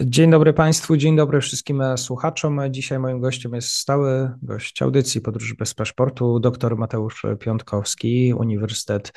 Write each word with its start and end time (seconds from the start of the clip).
Dzień 0.00 0.30
dobry 0.30 0.52
Państwu, 0.52 0.96
dzień 0.96 1.16
dobry 1.16 1.40
wszystkim 1.40 1.82
słuchaczom. 1.96 2.60
Dzisiaj 2.70 2.98
moim 2.98 3.20
gościem 3.20 3.54
jest 3.54 3.68
stały 3.68 4.30
gość 4.42 4.82
audycji 4.82 5.20
Podróży 5.20 5.54
bez 5.58 5.74
paszportu, 5.74 6.40
dr 6.40 6.76
Mateusz 6.76 7.22
Piątkowski, 7.40 8.34
Uniwersytet 8.34 9.12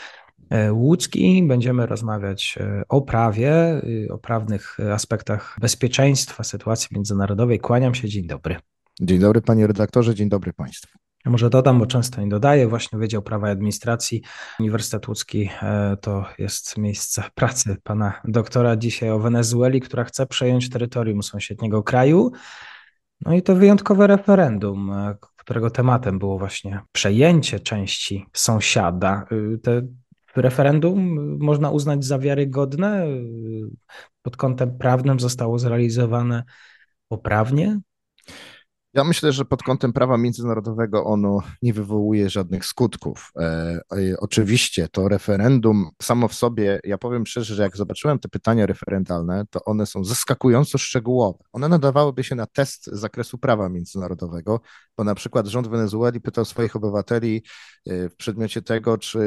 e, 0.49 0.73
Łódzki. 0.73 1.43
Będziemy 1.47 1.85
rozmawiać 1.85 2.57
e, 2.59 2.83
o 2.89 3.01
prawie, 3.01 3.81
y, 3.83 4.07
o 4.11 4.17
prawnych 4.17 4.77
aspektach 4.93 5.57
bezpieczeństwa, 5.61 6.43
sytuacji 6.43 6.87
międzynarodowej. 6.91 7.59
Kłaniam 7.59 7.95
się, 7.95 8.09
dzień 8.09 8.27
dobry. 8.27 8.55
Dzień 9.01 9.19
dobry 9.19 9.41
panie 9.41 9.67
redaktorze, 9.67 10.15
dzień 10.15 10.29
dobry 10.29 10.53
Państwu. 10.53 11.04
Ja 11.25 11.31
może 11.31 11.49
dodam, 11.49 11.79
bo 11.79 11.85
często 11.85 12.21
nie 12.21 12.27
dodaję, 12.27 12.67
właśnie 12.67 12.99
Wydział 12.99 13.21
Prawa 13.21 13.49
i 13.49 13.51
Administracji 13.51 14.21
Uniwersytet 14.59 15.07
Łódzki 15.07 15.49
e, 15.61 15.97
to 16.01 16.25
jest 16.37 16.77
miejsce 16.77 17.23
pracy 17.35 17.77
pana 17.83 18.21
doktora 18.23 18.75
dzisiaj 18.75 19.09
o 19.09 19.19
Wenezueli, 19.19 19.81
która 19.81 20.03
chce 20.03 20.25
przejąć 20.25 20.69
terytorium 20.69 21.23
sąsiedniego 21.23 21.83
kraju. 21.83 22.31
No 23.21 23.33
i 23.33 23.41
to 23.41 23.55
wyjątkowe 23.55 24.07
referendum, 24.07 24.91
e, 24.91 25.15
którego 25.37 25.69
tematem 25.69 26.19
było 26.19 26.39
właśnie 26.39 26.81
przejęcie 26.91 27.59
części 27.59 28.25
sąsiada. 28.33 29.25
E, 29.31 29.57
te 29.57 29.81
referendum 30.35 31.17
można 31.39 31.71
uznać 31.71 32.05
za 32.05 32.19
wiarygodne, 32.19 33.07
pod 34.21 34.37
kątem 34.37 34.77
prawnym 34.77 35.19
zostało 35.19 35.59
zrealizowane 35.59 36.43
poprawnie. 37.07 37.79
Ja 38.95 39.03
myślę, 39.03 39.31
że 39.31 39.45
pod 39.45 39.63
kątem 39.63 39.93
prawa 39.93 40.17
międzynarodowego 40.17 41.03
ono 41.03 41.41
nie 41.61 41.73
wywołuje 41.73 42.29
żadnych 42.29 42.65
skutków. 42.65 43.31
E, 43.35 43.41
e, 43.41 43.79
oczywiście 44.19 44.87
to 44.87 45.07
referendum 45.07 45.89
samo 46.01 46.27
w 46.27 46.33
sobie, 46.33 46.79
ja 46.83 46.97
powiem 46.97 47.25
szczerze, 47.25 47.55
że 47.55 47.63
jak 47.63 47.77
zobaczyłem 47.77 48.19
te 48.19 48.29
pytania 48.29 48.65
referendalne, 48.65 49.45
to 49.49 49.63
one 49.65 49.85
są 49.85 50.03
zaskakująco 50.03 50.77
szczegółowe. 50.77 51.39
One 51.53 51.69
nadawałyby 51.69 52.23
się 52.23 52.35
na 52.35 52.45
test 52.45 52.85
z 52.85 52.99
zakresu 52.99 53.37
prawa 53.37 53.69
międzynarodowego, 53.69 54.59
bo 54.97 55.03
na 55.03 55.15
przykład 55.15 55.47
rząd 55.47 55.67
Wenezueli 55.67 56.21
pytał 56.21 56.45
swoich 56.45 56.75
obywateli 56.75 57.43
e, 57.85 58.09
w 58.09 58.15
przedmiocie 58.15 58.61
tego, 58.61 58.97
czy 58.97 59.19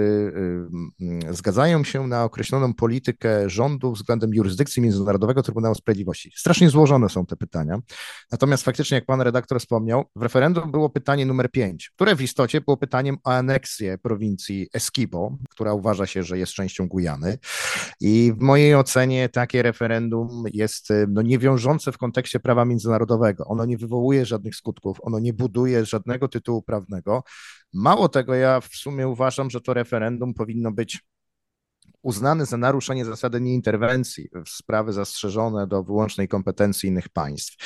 e, 1.29 1.35
zgadzają 1.35 1.85
się 1.85 2.07
na 2.07 2.25
określoną 2.25 2.75
politykę 2.75 3.51
rządu 3.51 3.93
względem 3.93 4.35
jurysdykcji 4.35 4.83
Międzynarodowego 4.83 5.43
Trybunału 5.43 5.75
Sprawiedliwości. 5.75 6.33
Strasznie 6.37 6.71
złożone 6.71 7.09
są 7.09 7.27
te 7.27 7.37
pytania. 7.37 7.79
Natomiast 8.33 8.65
faktycznie, 8.65 8.95
jak 8.95 9.07
pan 9.07 9.21
redaktor 9.21 9.58
wspomniał, 9.59 10.05
w 10.17 10.23
referendum 10.23 10.71
było 10.71 10.91
pytanie 10.91 11.27
numer 11.27 11.51
5, 11.51 11.91
które 11.91 12.17
w 12.17 12.23
istocie 12.23 12.61
było 12.61 12.77
pytaniem 12.77 13.17
o 13.25 13.31
aneksję 13.31 13.99
prowincji 13.99 14.69
Esquibo, 14.75 15.37
która 15.51 15.73
uważa 15.73 16.07
się, 16.07 16.23
że 16.23 16.39
jest 16.39 16.53
częścią 16.53 16.89
Gujany. 16.89 17.39
I 18.01 18.33
w 18.37 18.41
mojej 18.41 18.75
ocenie 18.75 19.29
takie 19.29 19.63
referendum 19.63 20.45
jest 20.53 20.89
no, 21.09 21.23
niewiążące 21.23 21.93
w 21.93 21.99
kontekście 21.99 22.41
prawa 22.41 22.65
międzynarodowego. 22.65 23.45
Ono 23.45 23.65
nie 23.65 23.79
wywołuje 23.79 24.27
żadnych 24.27 24.57
skutków, 24.57 24.99
ono 25.03 25.19
nie 25.19 25.33
buduje 25.33 25.85
żadnego 25.85 26.29
tytułu 26.29 26.63
prawnego. 26.63 27.23
Mało 27.75 28.09
tego, 28.09 28.35
ja 28.35 28.61
w 28.61 28.77
sumie 28.77 29.09
uważam, 29.09 29.51
że 29.51 29.61
to 29.61 29.75
referendum 29.75 30.35
powinno 30.35 30.73
być 30.73 31.01
uznany 32.03 32.47
za 32.47 32.57
naruszenie 32.57 33.05
zasady 33.05 33.41
nieinterwencji 33.41 34.29
w 34.47 34.49
sprawy 34.49 34.93
zastrzeżone 34.93 35.67
do 35.67 35.83
wyłącznej 35.83 36.29
kompetencji 36.29 36.89
innych 36.89 37.09
państw. 37.09 37.57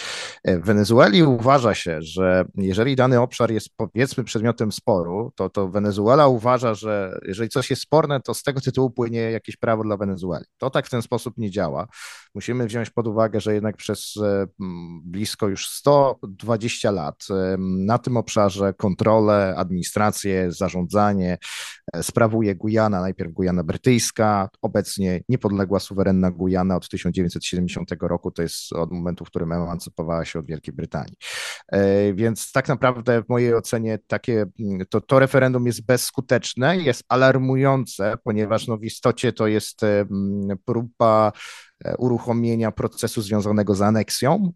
W 0.45 0.65
Wenezueli 0.65 1.23
uważa 1.23 1.75
się, 1.75 2.03
że 2.03 2.45
jeżeli 2.55 2.97
dany 2.97 3.21
obszar 3.21 3.51
jest 3.51 3.69
powiedzmy 3.77 4.25
przedmiotem 4.25 4.73
sporu, 4.73 5.33
to, 5.37 5.51
to 5.51 5.69
Wenezuela 5.69 6.27
uważa, 6.27 6.75
że 6.75 7.19
jeżeli 7.27 7.49
coś 7.51 7.71
jest 7.71 7.83
sporne, 7.83 8.21
to 8.21 8.35
z 8.35 8.43
tego 8.43 8.61
tytułu 8.61 8.91
płynie 8.91 9.21
jakieś 9.21 9.57
prawo 9.57 9.83
dla 9.83 9.97
Wenezueli. 9.97 10.45
To 10.59 10.71
tak 10.71 10.87
w 10.87 10.91
ten 10.91 11.03
sposób 11.03 11.39
nie 11.39 11.51
działa. 11.51 11.87
Musimy 12.35 12.67
wziąć 12.67 12.91
pod 12.91 13.07
uwagę, 13.07 13.41
że 13.41 13.55
jednak 13.55 13.77
przez 13.77 14.15
e, 14.17 14.47
blisko 15.05 15.49
już 15.49 15.69
120 15.69 16.91
lat 16.91 17.25
e, 17.31 17.57
na 17.59 17.99
tym 17.99 18.17
obszarze 18.17 18.75
kontrolę, 18.75 19.55
administrację, 19.57 20.53
zarządzanie 20.53 21.39
e, 21.93 22.03
sprawuje 22.03 22.55
Gujana, 22.55 23.01
najpierw 23.01 23.33
Gujana 23.33 23.65
Brytyjska, 23.65 24.22
obecnie 24.63 25.21
niepodległa, 25.29 25.81
suwerenna 25.81 26.31
Gujana 26.31 26.77
od 26.77 26.89
1970 26.89 27.91
roku, 28.01 28.31
to 28.31 28.43
jest 28.43 28.73
od 28.73 28.93
momentu, 28.93 29.25
w 29.25 29.29
którym 29.29 29.53
emancypowała 29.53 30.25
się 30.25 30.39
od 30.39 30.47
Wielkiej 30.47 30.75
Brytanii. 30.75 31.17
Więc 32.15 32.53
tak 32.53 32.69
naprawdę 32.69 33.23
w 33.23 33.29
mojej 33.29 33.55
ocenie 33.55 33.99
takie, 34.07 34.47
to, 34.91 35.01
to 35.01 35.19
referendum 35.19 35.67
jest 35.67 35.87
bezskuteczne, 35.87 36.77
jest 36.77 37.05
alarmujące, 37.09 38.15
ponieważ 38.25 38.67
no 38.67 38.79
w 38.79 38.85
istocie 38.85 39.33
to 39.33 39.47
jest 39.47 39.81
próba 40.65 41.33
E, 41.33 41.33
uruchomienia 41.99 42.73
procesu 42.73 43.23
związanego 43.23 43.75
z 43.75 43.83
aneksją. 43.83 44.53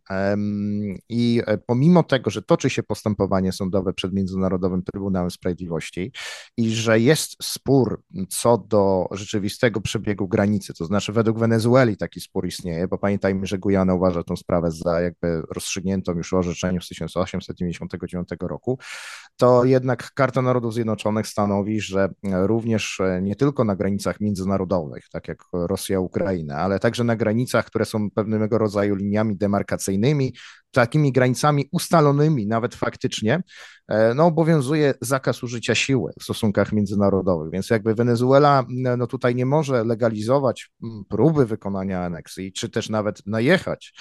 I 1.08 1.42
e, 1.46 1.58
pomimo 1.58 2.02
tego, 2.02 2.30
że 2.30 2.42
toczy 2.42 2.70
się 2.70 2.82
postępowanie 2.82 3.52
sądowe 3.52 3.92
przed 3.92 4.12
Międzynarodowym 4.12 4.82
Trybunałem 4.82 5.30
Sprawiedliwości 5.30 6.12
i 6.56 6.70
że 6.70 7.00
jest 7.00 7.36
spór 7.42 8.02
co 8.28 8.58
do 8.58 9.08
rzeczywistego 9.10 9.80
przebiegu 9.80 10.28
granicy, 10.28 10.74
to 10.74 10.84
znaczy 10.84 11.12
według 11.12 11.38
Wenezueli 11.38 11.96
taki 11.96 12.20
spór 12.20 12.46
istnieje, 12.46 12.88
bo 12.88 12.98
pamiętajmy, 12.98 13.46
że 13.46 13.58
Gujana 13.58 13.94
uważa 13.94 14.22
tę 14.22 14.36
sprawę 14.36 14.70
za 14.70 15.00
jakby 15.00 15.42
rozstrzygniętą 15.54 16.12
już 16.12 16.30
w 16.30 16.34
orzeczeniu 16.34 16.80
z 16.80 16.88
1899 16.88 18.28
roku, 18.40 18.78
to 19.36 19.64
jednak 19.64 20.12
Karta 20.14 20.42
Narodów 20.42 20.74
Zjednoczonych 20.74 21.26
stanowi, 21.26 21.80
że 21.80 22.08
również 22.32 23.00
e, 23.00 23.22
nie 23.22 23.36
tylko 23.36 23.64
na 23.64 23.76
granicach 23.76 24.20
międzynarodowych, 24.20 25.08
tak 25.12 25.28
jak 25.28 25.38
Rosja-Ukraina, 25.52 26.56
ale 26.56 26.78
także 26.78 27.04
na 27.04 27.15
granicach, 27.16 27.66
które 27.66 27.84
są 27.84 28.10
pewnego 28.10 28.58
rodzaju 28.58 28.94
liniami 28.94 29.36
demarkacyjnymi, 29.36 30.32
takimi 30.76 31.12
granicami 31.12 31.68
ustalonymi 31.72 32.46
nawet 32.46 32.74
faktycznie, 32.74 33.42
e, 33.88 34.14
no, 34.14 34.26
obowiązuje 34.26 34.94
zakaz 35.00 35.42
użycia 35.42 35.74
siły 35.74 36.12
w 36.20 36.22
stosunkach 36.22 36.72
międzynarodowych. 36.72 37.52
Więc 37.52 37.70
jakby 37.70 37.94
Wenezuela 37.94 38.64
no, 38.68 39.06
tutaj 39.06 39.34
nie 39.34 39.46
może 39.46 39.84
legalizować 39.84 40.70
próby 41.08 41.46
wykonania 41.46 42.04
aneksji, 42.04 42.52
czy 42.52 42.68
też 42.68 42.88
nawet 42.88 43.26
najechać 43.26 43.92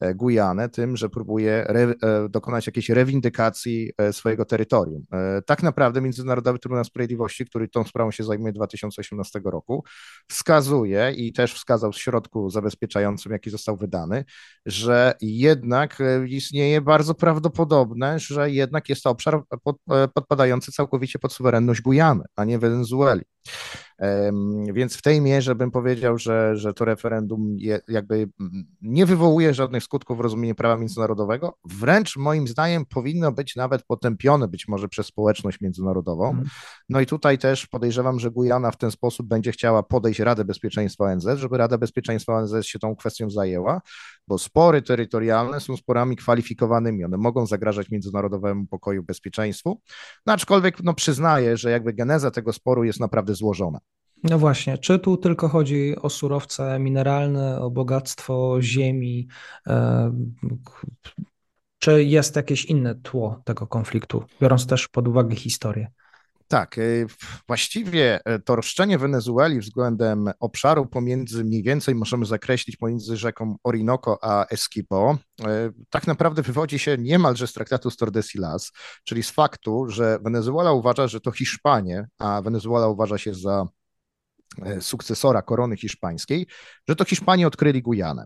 e, 0.00 0.14
Gujanę 0.14 0.68
tym, 0.68 0.96
że 0.96 1.08
próbuje 1.08 1.68
re, 1.68 1.94
e, 2.02 2.28
dokonać 2.28 2.66
jakiejś 2.66 2.88
rewindykacji 2.88 3.92
swojego 4.12 4.44
terytorium. 4.44 5.04
Tak 5.46 5.62
naprawdę 5.62 6.00
Międzynarodowy 6.00 6.58
Trybunał 6.58 6.84
Sprawiedliwości, 6.84 7.46
który 7.46 7.68
tą 7.68 7.84
sprawą 7.84 8.10
się 8.10 8.24
zajmuje 8.24 8.52
2018 8.52 9.40
roku, 9.44 9.84
wskazuje 10.28 11.12
i 11.16 11.32
też 11.32 11.54
wskazał 11.54 11.92
w 11.92 11.98
środku 11.98 12.50
zabezpieczającym, 12.62 13.32
jaki 13.32 13.50
został 13.50 13.76
wydany, 13.76 14.24
że 14.66 15.14
jednak 15.20 15.98
istnieje 16.26 16.80
bardzo 16.80 17.14
prawdopodobne, 17.14 18.18
że 18.18 18.50
jednak 18.50 18.88
jest 18.88 19.02
to 19.02 19.10
obszar 19.10 19.42
pod, 19.64 19.76
podpadający 20.14 20.72
całkowicie 20.72 21.18
pod 21.18 21.32
suwerenność 21.32 21.80
Gujany, 21.80 22.24
a 22.36 22.44
nie 22.44 22.58
Wenezueli. 22.58 23.22
Więc 24.72 24.96
w 24.96 25.02
tej 25.02 25.20
mierze 25.20 25.54
bym 25.54 25.70
powiedział, 25.70 26.18
że, 26.18 26.56
że 26.56 26.74
to 26.74 26.84
referendum 26.84 27.56
jakby 27.88 28.28
nie 28.82 29.06
wywołuje 29.06 29.54
żadnych 29.54 29.82
skutków 29.82 30.18
w 30.18 30.20
rozumieniu 30.20 30.54
prawa 30.54 30.76
międzynarodowego, 30.76 31.58
wręcz 31.64 32.16
moim 32.16 32.48
zdaniem 32.48 32.86
powinno 32.86 33.32
być 33.32 33.56
nawet 33.56 33.82
potępione 33.82 34.48
być 34.48 34.68
może 34.68 34.88
przez 34.88 35.06
społeczność 35.06 35.60
międzynarodową. 35.60 36.28
Mhm. 36.28 36.48
No 36.88 37.00
i 37.00 37.06
tutaj 37.06 37.38
też 37.38 37.66
podejrzewam, 37.66 38.18
że 38.18 38.30
Gujana 38.30 38.70
w 38.70 38.76
ten 38.76 38.90
sposób 38.90 39.26
będzie 39.26 39.52
chciała 39.52 39.82
podejść 39.82 40.20
Radę 40.20 40.44
Bezpieczeństwa 40.44 41.04
ONZ, 41.04 41.26
żeby 41.34 41.58
Rada 41.58 41.78
Bezpieczeństwa 41.78 42.34
ONZ 42.34 42.54
się 42.62 42.78
tą 42.78 42.96
kwestią 42.96 43.30
zajęła, 43.30 43.80
bo 44.28 44.38
spory 44.38 44.82
terytorialne 44.82 45.60
są 45.60 45.76
sporami 45.76 46.16
kwalifikowanymi, 46.16 47.04
one 47.04 47.16
mogą 47.16 47.46
zagrażać 47.46 47.90
międzynarodowemu 47.90 48.66
pokoju, 48.66 49.02
bezpieczeństwu, 49.02 49.80
no 50.26 50.32
aczkolwiek 50.32 50.82
no, 50.82 50.94
przyznaję, 50.94 51.56
że 51.56 51.70
jakby 51.70 51.92
geneza 51.92 52.30
tego 52.30 52.52
sporu 52.52 52.84
jest 52.84 53.00
naprawdę 53.00 53.34
złożona. 53.34 53.78
No 54.22 54.38
właśnie, 54.38 54.78
czy 54.78 54.98
tu 54.98 55.16
tylko 55.16 55.48
chodzi 55.48 55.96
o 56.02 56.10
surowce 56.10 56.78
mineralne, 56.78 57.60
o 57.60 57.70
bogactwo 57.70 58.56
ziemi, 58.60 59.28
e, 59.66 60.12
Czy 61.78 62.04
jest 62.04 62.36
jakieś 62.36 62.64
inne 62.64 62.94
tło 62.94 63.42
tego 63.44 63.66
konfliktu, 63.66 64.24
biorąc 64.40 64.66
też 64.66 64.88
pod 64.88 65.08
uwagę 65.08 65.36
historię? 65.36 65.90
Tak, 66.52 66.78
y, 66.78 67.06
właściwie 67.48 68.20
e, 68.24 68.38
to 68.38 68.56
roszczenie 68.56 68.98
Wenezueli 68.98 69.60
względem 69.60 70.30
obszaru 70.40 70.86
pomiędzy 70.86 71.44
mniej 71.44 71.62
więcej 71.62 71.94
możemy 71.94 72.26
zakreślić 72.26 72.76
pomiędzy 72.76 73.16
rzeką 73.16 73.56
Orinoco 73.64 74.18
a 74.22 74.46
Esquipo, 74.46 75.18
e, 75.40 75.70
tak 75.90 76.06
naprawdę 76.06 76.42
wywodzi 76.42 76.78
się 76.78 76.96
niemalże 76.98 77.46
z 77.46 77.52
traktatu 77.52 77.90
z 77.90 77.96
Tordesillas, 77.96 78.72
czyli 79.04 79.22
z 79.22 79.30
faktu, 79.30 79.88
że 79.88 80.18
Wenezuela 80.24 80.72
uważa, 80.72 81.08
że 81.08 81.20
to 81.20 81.30
Hiszpanie, 81.30 82.08
a 82.18 82.42
Wenezuela 82.42 82.88
uważa 82.88 83.18
się 83.18 83.34
za 83.34 83.62
e, 83.62 83.81
sukcesora 84.80 85.42
korony 85.42 85.76
hiszpańskiej, 85.76 86.46
że 86.88 86.96
to 86.96 87.04
Hiszpanie 87.04 87.46
odkryli 87.46 87.82
Gujanę. 87.82 88.24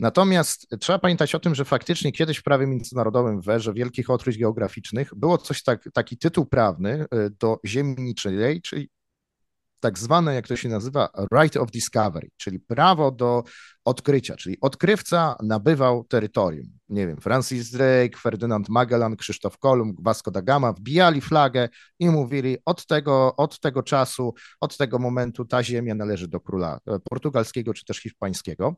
Natomiast 0.00 0.66
trzeba 0.80 0.98
pamiętać 0.98 1.34
o 1.34 1.38
tym, 1.38 1.54
że 1.54 1.64
faktycznie 1.64 2.12
kiedyś 2.12 2.38
w 2.38 2.42
prawie 2.42 2.66
międzynarodowym 2.66 3.42
w 3.42 3.48
erze 3.48 3.74
wielkich 3.74 4.10
odkryć 4.10 4.38
geograficznych 4.38 5.14
było 5.14 5.38
coś 5.38 5.62
tak, 5.62 5.88
taki 5.94 6.18
tytuł 6.18 6.46
prawny 6.46 7.06
e, 7.10 7.30
do 7.30 7.60
ziemi 7.66 7.94
niczyjej, 7.98 8.62
czyli 8.62 8.90
tak 9.80 9.98
zwane, 9.98 10.34
jak 10.34 10.48
to 10.48 10.56
się 10.56 10.68
nazywa, 10.68 11.08
right 11.32 11.56
of 11.56 11.70
discovery, 11.70 12.28
czyli 12.36 12.60
prawo 12.60 13.10
do 13.10 13.42
odkrycia, 13.88 14.36
czyli 14.36 14.56
odkrywca 14.60 15.36
nabywał 15.42 16.04
terytorium 16.04 16.78
nie 16.88 17.06
wiem, 17.06 17.16
Francis 17.16 17.70
Drake, 17.70 18.18
Ferdynand 18.18 18.68
Magellan, 18.68 19.16
Krzysztof 19.16 19.58
Kolumb, 19.58 20.00
Vasco 20.02 20.30
da 20.30 20.42
Gama 20.42 20.72
wbijali 20.72 21.20
flagę 21.20 21.68
i 21.98 22.10
mówili 22.10 22.56
od 22.64 22.86
tego, 22.86 23.36
od 23.36 23.60
tego 23.60 23.82
czasu, 23.82 24.34
od 24.60 24.76
tego 24.76 24.98
momentu 24.98 25.44
ta 25.44 25.62
ziemia 25.62 25.94
należy 25.94 26.28
do 26.28 26.40
króla 26.40 26.80
e, 26.86 26.98
portugalskiego 26.98 27.74
czy 27.74 27.84
też 27.84 27.98
hiszpańskiego, 27.98 28.74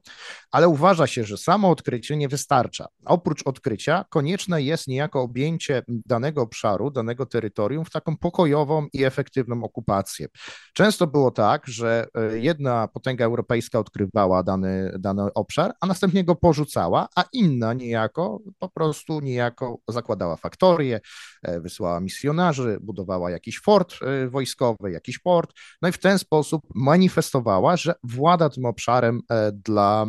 ale 0.50 0.68
uważa 0.68 1.06
się, 1.06 1.24
że 1.24 1.36
samo 1.36 1.70
odkrycie 1.70 2.16
nie 2.16 2.28
wystarcza. 2.28 2.86
Oprócz 3.04 3.46
odkrycia 3.46 4.04
konieczne 4.10 4.62
jest 4.62 4.88
niejako 4.88 5.22
objęcie 5.22 5.82
danego 5.88 6.42
obszaru, 6.42 6.90
danego 6.90 7.26
terytorium 7.26 7.84
w 7.84 7.90
taką 7.90 8.16
pokojową 8.16 8.86
i 8.92 9.04
efektywną 9.04 9.64
okupację. 9.64 10.26
Często 10.74 11.06
było 11.06 11.30
tak, 11.30 11.66
że 11.66 12.06
e, 12.14 12.38
jedna 12.38 12.88
potęga 12.88 13.24
europejska 13.24 13.78
odkrywała 13.78 14.42
dany, 14.42 14.92
dany 15.00 15.22
obszar, 15.34 15.72
a 15.80 15.86
następnie 15.86 16.24
go 16.24 16.34
porzucała, 16.34 17.08
a 17.16 17.24
inna 17.32 17.72
niejako 17.72 18.40
po 18.58 18.68
prostu 18.68 19.20
niejako 19.20 19.78
zakładała 19.88 20.36
faktorię, 20.36 21.00
e, 21.42 21.60
wysyłała 21.60 22.00
misjonarzy, 22.00 22.78
budowała 22.80 23.30
jakiś 23.30 23.60
fort 23.60 23.94
e, 24.02 24.28
wojskowy, 24.28 24.90
jakiś 24.90 25.18
port, 25.18 25.52
no 25.82 25.88
i 25.88 25.92
w 25.92 25.98
ten 25.98 26.18
sposób 26.18 26.62
manifestowała, 26.74 27.76
że 27.76 27.94
włada 28.04 28.50
tym 28.50 28.64
obszarem 28.64 29.20
e, 29.30 29.52
dla 29.52 30.06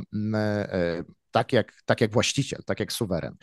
tak 1.31 1.53
jak, 1.53 1.73
tak 1.85 2.01
jak 2.01 2.13
właściciel, 2.13 2.59
tak 2.65 2.79
jak 2.79 2.93
suweren. 2.93 3.35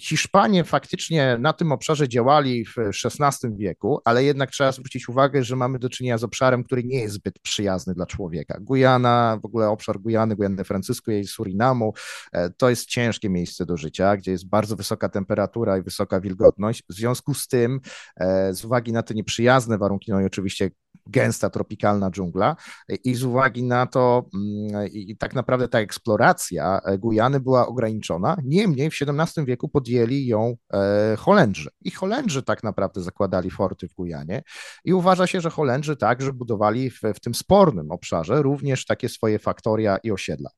Hiszpanie 0.00 0.64
faktycznie 0.64 1.36
na 1.40 1.52
tym 1.52 1.72
obszarze 1.72 2.08
działali 2.08 2.64
w 2.64 2.74
XVI 3.04 3.56
wieku, 3.56 4.00
ale 4.04 4.24
jednak 4.24 4.50
trzeba 4.50 4.72
zwrócić 4.72 5.08
uwagę, 5.08 5.44
że 5.44 5.56
mamy 5.56 5.78
do 5.78 5.88
czynienia 5.88 6.18
z 6.18 6.24
obszarem, 6.24 6.64
który 6.64 6.84
nie 6.84 7.00
jest 7.00 7.14
zbyt 7.14 7.38
przyjazny 7.38 7.94
dla 7.94 8.06
człowieka. 8.06 8.58
Gujana, 8.60 9.38
w 9.42 9.46
ogóle 9.46 9.68
obszar 9.68 10.00
Gujany, 10.00 10.36
Gujany 10.36 10.64
Francisco 10.64 11.12
i 11.12 11.24
Surinamu, 11.24 11.92
e, 12.32 12.50
to 12.50 12.70
jest 12.70 12.86
ciężkie 12.86 13.30
miejsce 13.30 13.66
do 13.66 13.76
życia, 13.76 14.16
gdzie 14.16 14.30
jest 14.30 14.48
bardzo 14.48 14.76
wysoka 14.76 15.08
temperatura 15.08 15.78
i 15.78 15.82
wysoka 15.82 16.20
wilgotność. 16.20 16.82
W 16.88 16.94
związku 16.94 17.34
z 17.34 17.48
tym, 17.48 17.80
e, 18.16 18.54
z 18.54 18.64
uwagi 18.64 18.92
na 18.92 19.02
te 19.02 19.14
nieprzyjazne 19.14 19.78
warunki, 19.78 20.10
no 20.10 20.20
i 20.20 20.24
oczywiście 20.24 20.70
gęsta 21.06 21.50
tropikalna 21.50 22.10
dżungla 22.10 22.56
i 23.04 23.14
z 23.14 23.22
uwagi 23.22 23.62
na 23.62 23.86
to 23.86 24.24
mm, 24.34 24.88
i 24.92 25.16
tak 25.16 25.34
naprawdę 25.34 25.68
ta 25.68 25.78
eksploracja 25.78 26.80
Gujany 26.98 27.40
była 27.40 27.66
ograniczona. 27.66 28.36
Niemniej 28.44 28.90
w 28.90 28.94
XVII 29.02 29.44
wieku 29.44 29.68
podjęli 29.68 30.26
ją 30.26 30.54
e, 30.72 31.16
Holendrzy 31.16 31.70
i 31.80 31.90
Holendrzy 31.90 32.42
tak 32.42 32.62
naprawdę 32.62 33.00
zakładali 33.00 33.50
forty 33.50 33.88
w 33.88 33.94
Gujanie 33.94 34.42
i 34.84 34.92
uważa 34.92 35.26
się, 35.26 35.40
że 35.40 35.50
Holendrzy 35.50 35.96
także 35.96 36.32
budowali 36.32 36.90
w, 36.90 37.00
w 37.14 37.20
tym 37.20 37.34
spornym 37.34 37.90
obszarze 37.90 38.42
również 38.42 38.86
takie 38.86 39.08
swoje 39.08 39.38
faktoria 39.38 39.96
i 39.96 40.10
osiedla. 40.10 40.50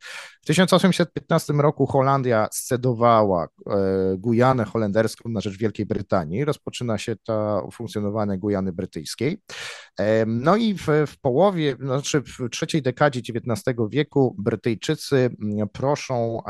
W 0.42 0.46
1815 0.46 1.52
roku 1.52 1.86
Holandia 1.86 2.48
scedowała 2.52 3.44
e, 3.44 3.78
Gujanę 4.18 4.64
holenderską 4.64 5.28
na 5.28 5.40
rzecz 5.40 5.58
Wielkiej 5.58 5.86
Brytanii. 5.86 6.44
Rozpoczyna 6.44 6.98
się 6.98 7.16
to 7.16 7.68
funkcjonowanie 7.72 8.38
Gujany 8.38 8.72
brytyjskiej. 8.72 9.42
No 10.40 10.56
i 10.56 10.74
w, 10.74 10.86
w 11.06 11.20
połowie, 11.20 11.76
znaczy 11.80 12.22
w 12.22 12.50
trzeciej 12.50 12.82
dekadzie 12.82 13.20
XIX 13.20 13.76
wieku 13.90 14.34
Brytyjczycy 14.38 15.16
mm, 15.16 15.68
proszą 15.68 16.42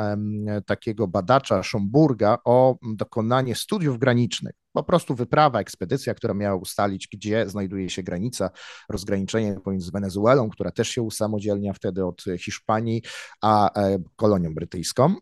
takiego 0.66 1.08
badacza 1.08 1.62
Schomburga 1.62 2.38
o 2.44 2.76
dokonanie 2.82 3.54
studiów 3.54 3.98
granicznych 3.98 4.52
po 4.72 4.82
prostu 4.82 5.14
wyprawa, 5.14 5.60
ekspedycja, 5.60 6.14
która 6.14 6.34
miała 6.34 6.56
ustalić, 6.56 7.08
gdzie 7.12 7.48
znajduje 7.48 7.90
się 7.90 8.02
granica, 8.02 8.50
rozgraniczenie 8.88 9.60
pomiędzy 9.64 9.90
Wenezuelą, 9.90 10.50
która 10.50 10.70
też 10.70 10.88
się 10.88 11.02
usamodzielnia 11.02 11.72
wtedy 11.72 12.06
od 12.06 12.24
Hiszpanii, 12.38 13.02
a 13.42 13.80
e, 13.80 13.98
kolonią 14.16 14.54
brytyjską. 14.54 15.14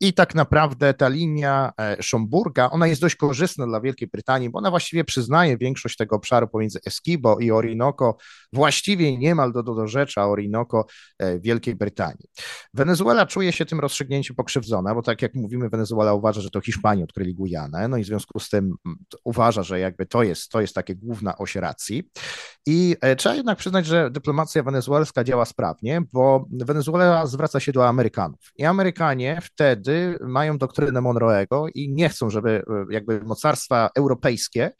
I 0.00 0.12
tak 0.12 0.34
naprawdę 0.34 0.94
ta 0.94 1.08
linia 1.08 1.72
e, 1.78 2.02
Schomburga, 2.02 2.70
ona 2.70 2.86
jest 2.86 3.00
dość 3.00 3.16
korzystna 3.16 3.66
dla 3.66 3.80
Wielkiej 3.80 4.08
Brytanii, 4.08 4.50
bo 4.50 4.58
ona 4.58 4.70
właściwie 4.70 5.04
przyznaje 5.04 5.58
większość 5.58 5.96
tego 5.96 6.16
obszaru 6.16 6.48
pomiędzy 6.48 6.80
Esquibo 6.86 7.38
i 7.38 7.50
Orinoco, 7.50 8.16
właściwie 8.52 9.18
niemal 9.18 9.52
do, 9.52 9.62
do, 9.62 9.74
do 9.74 9.86
rzecza 9.86 10.26
Orinoco 10.26 10.84
e, 11.18 11.40
Wielkiej 11.40 11.74
Brytanii. 11.74 12.28
Wenezuela 12.74 13.26
czuje 13.26 13.52
się 13.52 13.66
tym 13.66 13.80
rozstrzygnięciem 13.80 14.36
pokrzywdzona, 14.36 14.94
bo 14.94 15.02
tak 15.02 15.22
jak 15.22 15.34
mówimy, 15.34 15.68
Wenezuela 15.68 16.14
uważa, 16.14 16.40
że 16.40 16.50
to 16.50 16.60
Hiszpanie 16.60 17.04
odkryli 17.04 17.34
Gujanę, 17.34 17.88
no 17.88 17.96
i 17.96 18.02
w 18.02 18.06
związku 18.06 18.40
z 18.40 18.48
tym 18.48 18.64
mm, 18.86 18.98
uważa, 19.24 19.62
że 19.62 19.80
jakby 19.80 20.06
to 20.06 20.22
jest, 20.22 20.50
to 20.50 20.60
jest 20.60 20.74
takie 20.74 20.94
główna 20.94 21.38
oś 21.38 21.54
racji. 21.54 22.10
I 22.66 22.96
e, 23.00 23.16
trzeba 23.16 23.34
jednak 23.34 23.58
przyznać, 23.58 23.86
że 23.86 24.10
dyplomacja 24.10 24.62
wenezuelska 24.62 25.24
działa 25.24 25.44
sprawnie, 25.44 26.02
bo 26.12 26.46
Wenezuela 26.50 27.26
zwraca 27.26 27.60
się 27.60 27.72
do 27.72 27.88
Amerykanów. 27.88 28.52
I 28.56 28.64
Amerykanie 28.64 29.38
wtedy 29.42 29.85
mają 30.20 30.58
doktrynę 30.58 31.00
Monroe'ego 31.00 31.68
i 31.74 31.92
nie 31.92 32.08
chcą, 32.08 32.30
żeby 32.30 32.50
e, 32.50 32.84
jakby 32.90 33.20
mocarstwa 33.20 33.90
europejskie 33.96 34.70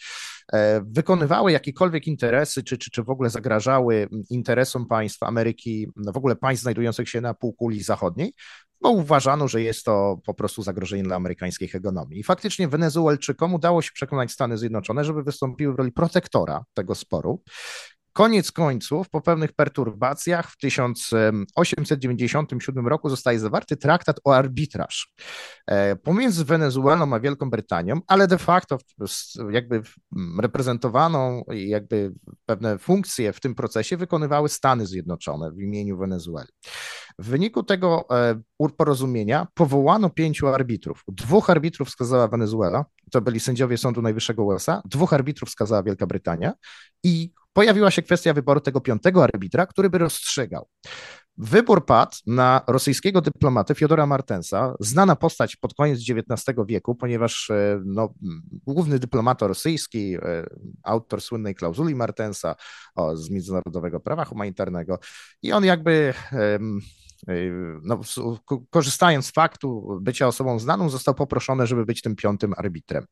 e, 0.52 0.80
wykonywały 0.80 1.52
jakiekolwiek 1.52 2.06
interesy, 2.06 2.62
czy, 2.62 2.78
czy, 2.78 2.90
czy 2.90 3.02
w 3.02 3.10
ogóle 3.10 3.30
zagrażały 3.30 4.08
interesom 4.30 4.86
państw 4.86 5.22
Ameryki, 5.22 5.88
no 5.96 6.12
w 6.12 6.16
ogóle 6.16 6.36
państw 6.36 6.62
znajdujących 6.62 7.08
się 7.08 7.20
na 7.20 7.34
półkuli 7.34 7.82
zachodniej, 7.82 8.32
bo 8.80 8.90
uważano, 8.90 9.48
że 9.48 9.62
jest 9.62 9.84
to 9.84 10.20
po 10.26 10.34
prostu 10.34 10.62
zagrożenie 10.62 11.02
dla 11.02 11.16
amerykańskiej 11.16 11.68
hegemonii. 11.68 12.20
I 12.20 12.24
faktycznie 12.24 12.68
Wenezuelczykom 12.68 13.54
udało 13.54 13.82
się 13.82 13.90
przekonać 13.94 14.32
Stany 14.32 14.58
Zjednoczone, 14.58 15.04
żeby 15.04 15.22
wystąpiły 15.22 15.74
w 15.74 15.76
roli 15.76 15.92
protektora 15.92 16.64
tego 16.74 16.94
sporu. 16.94 17.42
Koniec 18.16 18.52
końców, 18.52 19.08
po 19.08 19.20
pewnych 19.20 19.52
perturbacjach, 19.52 20.50
w 20.50 20.56
1897 20.56 22.88
roku 22.88 23.08
zostaje 23.08 23.38
zawarty 23.38 23.76
traktat 23.76 24.20
o 24.24 24.34
arbitraż 24.34 25.12
e, 25.66 25.96
pomiędzy 25.96 26.44
Wenezuelą 26.44 27.14
a 27.14 27.20
Wielką 27.20 27.50
Brytanią, 27.50 28.00
ale 28.06 28.26
de 28.26 28.38
facto 28.38 28.78
jakby 29.50 29.82
reprezentowaną 30.40 31.42
i 31.52 31.68
jakby 31.68 32.12
pewne 32.46 32.78
funkcje 32.78 33.32
w 33.32 33.40
tym 33.40 33.54
procesie 33.54 33.96
wykonywały 33.96 34.48
Stany 34.48 34.86
Zjednoczone 34.86 35.52
w 35.52 35.60
imieniu 35.60 35.98
Wenezueli. 35.98 36.48
W 37.18 37.26
wyniku 37.26 37.62
tego 37.62 38.04
e, 38.10 38.40
porozumienia 38.76 39.46
powołano 39.54 40.10
pięciu 40.10 40.48
arbitrów. 40.48 41.02
Dwóch 41.08 41.50
arbitrów 41.50 41.88
wskazała 41.88 42.28
Wenezuela, 42.28 42.84
to 43.10 43.20
byli 43.20 43.40
sędziowie 43.40 43.78
Sądu 43.78 44.02
Najwyższego 44.02 44.44
USA, 44.44 44.82
dwóch 44.84 45.12
arbitrów 45.12 45.48
wskazała 45.48 45.82
Wielka 45.82 46.06
Brytania 46.06 46.52
i 47.04 47.32
pojawiła 47.56 47.90
się 47.90 48.02
kwestia 48.02 48.32
wyboru 48.34 48.60
tego 48.60 48.80
piątego 48.80 49.24
arbitra, 49.24 49.66
który 49.66 49.90
by 49.90 49.98
rozstrzygał. 49.98 50.68
Wybór 51.38 51.86
padł 51.86 52.16
na 52.26 52.60
rosyjskiego 52.66 53.20
dyplomatę 53.20 53.74
Fiodora 53.74 54.06
Martensa, 54.06 54.74
znana 54.80 55.16
postać 55.16 55.56
pod 55.56 55.74
koniec 55.74 56.00
XIX 56.10 56.58
wieku, 56.66 56.94
ponieważ 56.94 57.50
e, 57.50 57.80
no, 57.84 58.14
główny 58.66 58.98
dyplomata 58.98 59.46
rosyjski, 59.46 60.14
e, 60.14 60.46
autor 60.82 61.20
słynnej 61.20 61.54
klauzuli 61.54 61.94
Martensa 61.94 62.54
o, 62.94 63.16
z 63.16 63.30
międzynarodowego 63.30 64.00
prawa 64.00 64.24
humanitarnego 64.24 64.98
i 65.42 65.52
on 65.52 65.64
jakby 65.64 66.14
no, 67.82 68.00
korzystając 68.70 69.26
z 69.26 69.30
faktu 69.30 69.98
bycia 70.00 70.26
osobą 70.26 70.58
znaną, 70.58 70.88
został 70.88 71.14
poproszony, 71.14 71.66
żeby 71.66 71.86
być 71.86 72.02
tym 72.02 72.16
piątym 72.16 72.54
arbitrem. 72.56 73.06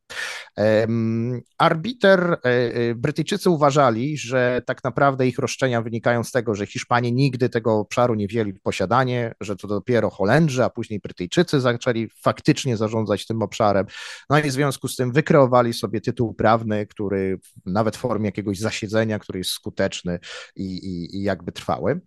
Arbiter, 1.59 2.21
e, 2.21 2.37
e, 2.45 2.95
Brytyjczycy 2.95 3.51
uważali, 3.51 4.19
że 4.19 4.63
tak 4.67 4.85
naprawdę 4.85 5.27
ich 5.27 5.39
roszczenia 5.39 5.83
wynikają 5.83 6.25
z 6.25 6.33
tego, 6.33 6.55
że 6.55 6.67
Hiszpanie 6.67 7.13
nigdy 7.13 7.49
tego 7.49 7.79
obszaru 7.79 8.15
nie 8.15 8.27
wzięli 8.27 8.53
w 8.53 8.61
posiadanie, 8.61 9.35
że 9.41 9.57
to 9.57 9.69
dopiero 9.69 10.11
Holendrzy, 10.11 10.65
a 10.65 10.71
później 10.71 11.01
Brytyjczycy 11.01 11.61
zaczęli 11.61 12.09
faktycznie 12.23 12.77
zarządzać 12.77 13.27
tym 13.27 13.43
obszarem. 13.43 13.87
No 14.31 14.39
i 14.39 14.43
w 14.43 14.53
związku 14.53 14.89
z 14.89 14.97
tym 14.97 15.13
wykreowali 15.13 15.73
sobie 15.73 16.01
tytuł 16.01 16.35
prawny, 16.35 16.87
który 16.87 17.39
nawet 17.67 17.97
w 17.97 18.01
formie 18.01 18.27
jakiegoś 18.27 18.59
zasiedzenia, 18.59 19.19
który 19.19 19.39
jest 19.39 19.51
skuteczny 19.51 20.19
i, 20.57 20.65
i, 20.65 21.17
i 21.17 21.23
jakby 21.23 21.53
trwały. 21.53 22.01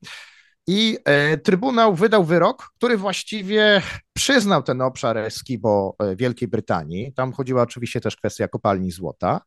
I 0.67 0.97
e, 1.05 1.37
Trybunał 1.37 1.95
wydał 1.95 2.23
wyrok, 2.23 2.69
który 2.77 2.97
właściwie 2.97 3.81
przyznał 4.13 4.63
ten 4.63 4.81
obszar 4.81 5.17
Eskibo 5.17 5.95
e, 5.99 6.15
Wielkiej 6.15 6.47
Brytanii. 6.47 7.13
Tam 7.13 7.33
chodziła 7.33 7.61
oczywiście 7.61 8.01
też 8.01 8.15
kwestia 8.15 8.47
kopalni 8.47 8.91
złota. 8.91 9.41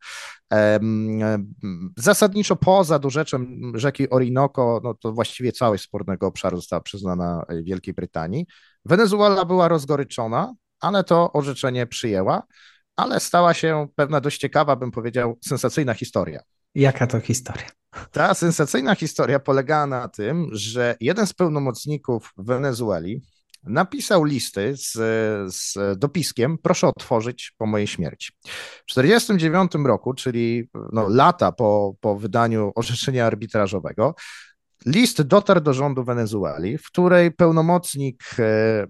Zasadniczo 1.97 2.57
poza 2.57 2.99
dorzeczem 2.99 3.73
rzeki 3.75 4.11
Orinoco, 4.11 4.81
no 4.85 4.95
to 4.95 5.13
właściwie 5.13 5.53
całość 5.53 5.85
spornego 5.85 6.27
obszaru 6.27 6.57
została 6.57 6.81
przyznana 6.81 7.45
e, 7.49 7.63
Wielkiej 7.63 7.95
Brytanii. 7.95 8.47
Wenezuela 8.85 9.45
była 9.45 9.69
rozgoryczona, 9.69 10.55
ale 10.81 11.05
to 11.05 11.33
orzeczenie 11.33 11.87
przyjęła, 11.87 12.43
ale 12.97 13.21
stała 13.21 13.55
się 13.55 13.89
pewna 13.97 14.21
dość 14.21 14.39
ciekawa, 14.39 14.77
bym 14.77 14.91
powiedział, 14.91 15.39
sensacyjna 15.45 15.95
historia. 15.95 16.41
Jaka 16.75 17.07
to 17.07 17.21
historia? 17.21 17.80
Ta 18.13 18.35
sensacyjna 18.35 18.95
historia 18.95 19.39
polegała 19.39 19.87
na 19.87 20.09
tym, 20.09 20.49
że 20.53 20.97
jeden 21.01 21.27
z 21.27 21.33
pełnomocników 21.33 22.33
Wenezueli 22.37 23.23
napisał 23.65 24.25
listy 24.25 24.77
z, 24.77 24.93
z 25.55 25.99
dopiskiem, 25.99 26.59
proszę 26.59 26.87
otworzyć 26.87 27.53
po 27.59 27.67
mojej 27.67 27.87
śmierci. 27.87 28.33
W 28.87 28.95
1949 28.95 29.87
roku, 29.87 30.15
czyli 30.15 30.71
no, 30.93 31.09
lata 31.09 31.53
po, 31.53 31.95
po 32.01 32.19
wydaniu 32.19 32.73
orzeczenia 32.75 33.27
arbitrażowego, 33.27 34.15
List 34.87 35.23
dotarł 35.23 35.61
do 35.61 35.73
rządu 35.73 36.05
Wenezueli, 36.05 36.79
w 36.79 36.87
której 36.87 37.33
pełnomocnik, 37.33 38.25
e, 38.39 38.87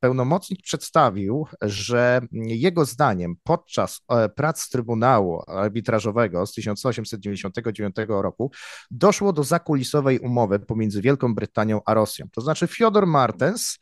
pełnomocnik 0.00 0.62
przedstawił, 0.62 1.46
że 1.62 2.20
jego 2.32 2.84
zdaniem 2.84 3.34
podczas 3.42 4.00
e, 4.08 4.28
prac 4.28 4.68
Trybunału 4.68 5.42
Arbitrażowego 5.46 6.46
z 6.46 6.52
1899 6.52 7.96
roku 8.08 8.50
doszło 8.90 9.32
do 9.32 9.44
zakulisowej 9.44 10.18
umowy 10.18 10.58
pomiędzy 10.58 11.02
Wielką 11.02 11.34
Brytanią 11.34 11.80
a 11.86 11.94
Rosją. 11.94 12.26
To 12.32 12.40
znaczy 12.40 12.66
Fiodor 12.66 13.06
Martens 13.06 13.78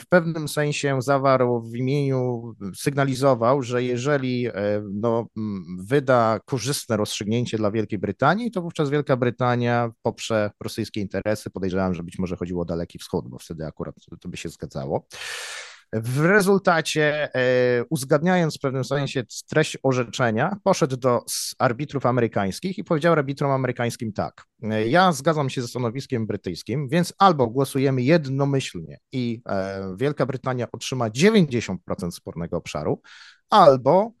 w 0.00 0.06
pewnym 0.08 0.48
sensie 0.48 1.02
zawarł 1.02 1.62
w 1.62 1.76
imieniu, 1.76 2.54
sygnalizował, 2.74 3.62
że 3.62 3.82
jeżeli 3.82 4.48
no, 4.92 5.26
wyda 5.78 6.40
korzystne 6.44 6.96
rozstrzygnięcie 6.96 7.58
dla 7.58 7.70
Wielkiej 7.70 7.98
Brytanii, 7.98 8.50
to 8.50 8.62
wówczas 8.62 8.90
Wielka 8.90 9.16
Brytania 9.16 9.90
poprze 10.02 10.50
rosyjskie 10.60 11.00
interesy. 11.00 11.50
Podejrzewam, 11.50 11.94
że 11.94 12.02
być 12.02 12.18
może 12.18 12.36
chodziło 12.36 12.62
o 12.62 12.64
Daleki 12.64 12.98
Wschód, 12.98 13.28
bo 13.28 13.38
wtedy 13.38 13.66
akurat 13.66 13.94
to 14.20 14.28
by 14.28 14.36
się 14.36 14.48
zgadzało. 14.48 15.06
W 15.92 16.20
rezultacie, 16.20 17.34
e, 17.34 17.84
uzgadniając 17.90 18.56
w 18.56 18.60
pewnym 18.60 18.84
sensie 18.84 19.22
treść 19.48 19.78
orzeczenia, 19.82 20.56
poszedł 20.64 20.96
do 20.96 21.24
arbitrów 21.58 22.06
amerykańskich 22.06 22.78
i 22.78 22.84
powiedział 22.84 23.12
arbitrom 23.12 23.50
amerykańskim 23.50 24.12
tak: 24.12 24.44
e, 24.62 24.88
Ja 24.88 25.12
zgadzam 25.12 25.50
się 25.50 25.62
ze 25.62 25.68
stanowiskiem 25.68 26.26
brytyjskim, 26.26 26.88
więc 26.88 27.12
albo 27.18 27.46
głosujemy 27.46 28.02
jednomyślnie 28.02 28.98
i 29.12 29.42
e, 29.48 29.94
Wielka 29.98 30.26
Brytania 30.26 30.66
otrzyma 30.72 31.10
90% 31.10 31.76
spornego 32.10 32.56
obszaru, 32.56 33.02
albo 33.50 34.12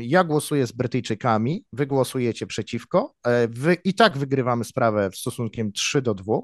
ja 0.00 0.24
głosuję 0.24 0.66
z 0.66 0.72
Brytyjczykami, 0.72 1.64
wy 1.72 1.86
głosujecie 1.86 2.46
przeciwko, 2.46 3.14
wy 3.48 3.76
i 3.84 3.94
tak 3.94 4.18
wygrywamy 4.18 4.64
sprawę 4.64 5.10
w 5.10 5.16
stosunkiem 5.16 5.72
3 5.72 6.02
do 6.02 6.14
2 6.14 6.34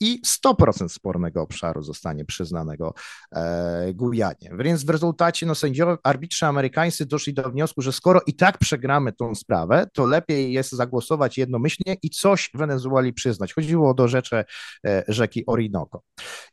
i 0.00 0.22
100% 0.26 0.88
spornego 0.88 1.42
obszaru 1.42 1.82
zostanie 1.82 2.24
przyznanego 2.24 2.94
e, 3.32 3.94
Gujanie. 3.94 4.50
Więc 4.58 4.84
w 4.84 4.90
rezultacie 4.90 5.46
no, 5.46 5.54
sędziowie, 5.54 5.96
arbitrze 6.02 6.46
amerykańscy 6.46 7.06
doszli 7.06 7.34
do 7.34 7.50
wniosku, 7.50 7.82
że 7.82 7.92
skoro 7.92 8.20
i 8.26 8.34
tak 8.34 8.58
przegramy 8.58 9.12
tą 9.12 9.34
sprawę, 9.34 9.86
to 9.92 10.06
lepiej 10.06 10.52
jest 10.52 10.72
zagłosować 10.72 11.38
jednomyślnie 11.38 11.96
i 12.02 12.10
coś 12.10 12.50
Wenezueli 12.54 13.12
przyznać. 13.12 13.54
Chodziło 13.54 13.90
o 13.90 13.94
do 13.94 14.08
rzeczy 14.08 14.44
e, 14.86 15.04
rzeki 15.08 15.46
Orinoco. 15.46 16.02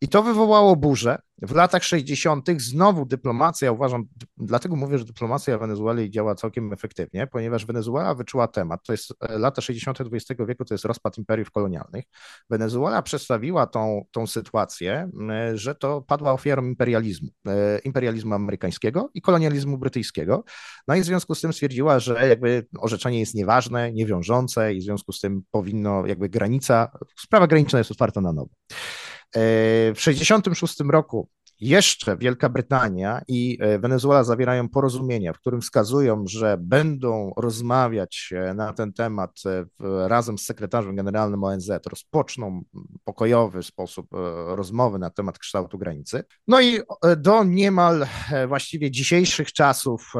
I 0.02 0.08
to 0.08 0.24
wywołało 0.24 0.76
burzę. 0.76 1.18
W 1.42 1.56
latach 1.56 1.84
60. 1.84 2.50
znowu 2.58 3.06
dyplomacja, 3.06 3.72
uważam, 3.72 4.06
dlatego 4.38 4.76
mówię, 4.76 4.98
że 4.98 5.06
dyplomacja 5.06 5.58
Wenezueli 5.58 6.12
działa 6.12 6.36
całkiem 6.36 6.74
efektywnie, 6.74 7.28
ponieważ 7.28 7.66
Wenezuela 7.66 8.16
wyczuła 8.16 8.48
temat. 8.48 8.84
To 8.84 8.94
jest 8.94 9.14
e, 9.22 9.40
lata 9.40 9.62
60. 9.62 10.02
XX 10.02 10.42
wieku, 10.48 10.66
to 10.66 10.74
jest 10.74 10.86
rozpad 10.86 11.18
imperiów 11.18 11.52
kolonialnych. 11.52 12.06
Wenezuela 12.50 13.02
przedstawia 13.02 13.35
przedstawiła 13.36 13.68
tą, 13.68 14.06
tą 14.12 14.28
sytuację, 14.28 15.10
że 15.54 15.76
to 15.76 16.02
padła 16.02 16.34
ofiarą 16.34 16.66
imperializmu, 16.66 17.30
e, 17.48 17.80
imperializmu 17.80 18.34
amerykańskiego 18.34 19.10
i 19.14 19.22
kolonializmu 19.22 19.78
brytyjskiego. 19.78 20.44
No 20.88 20.96
i 20.96 21.02
w 21.02 21.06
związku 21.06 21.36
z 21.36 21.42
tym 21.42 21.54
stwierdziła, 21.54 22.00
że 22.00 22.28
jakby 22.28 22.68
orzeczenie 22.80 23.20
jest 23.20 23.36
nieważne, 23.36 23.92
niewiążące 23.92 24.74
i 24.74 24.80
w 24.80 24.84
związku 24.84 25.12
z 25.12 25.20
tym 25.20 25.42
powinno 25.52 26.06
jakby 26.06 26.30
granica, 26.30 26.92
sprawa 27.20 27.48
graniczna 27.48 27.80
jest 27.80 27.92
otwarta 27.92 28.22
na 28.22 28.34
nowo. 28.34 28.50
E, 29.36 29.40
w 29.94 29.98
1966 29.98 30.80
roku 30.92 31.30
jeszcze 31.60 32.18
Wielka 32.18 32.50
Brytania 32.50 33.22
i 33.28 33.58
e, 33.62 33.80
Wenezuela 33.80 34.24
zawierają 34.24 34.70
porozumienia, 34.70 35.34
w 35.34 35.40
którym 35.40 35.62
wskazują, 35.62 36.24
że 36.28 36.58
będą 36.60 37.32
rozmawiać 37.38 38.34
e, 38.36 38.54
na 38.54 38.74
ten 38.74 38.94
temat 38.94 39.32
e, 39.46 39.66
razem 40.08 40.38
z 40.38 40.46
sekretarzem 40.46 40.96
generalnym 40.96 41.44
ONZ, 41.44 41.72
rozpoczną 41.90 42.62
pokojowy 43.04 43.64
sposób 43.64 44.08
rozmowy 44.48 45.00
na 45.00 45.10
temat 45.10 45.40
kształtu 45.40 45.78
granicy. 45.78 46.24
No 46.48 46.62
i 46.62 46.80
do 47.18 47.44
niemal 47.44 48.08
właściwie 48.48 48.92
dzisiejszych 48.92 49.54
czasów 49.54 50.14